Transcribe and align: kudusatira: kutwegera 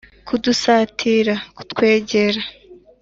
kudusatira: 0.27 1.33
kutwegera 1.55 2.41